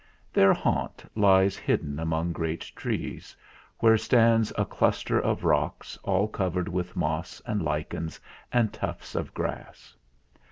[0.33, 3.35] Their haunt lies hidden among great trees,
[3.77, 8.19] where stands a cluster of rocks, all covered with moss and lichens
[8.51, 9.95] and tufts of grass.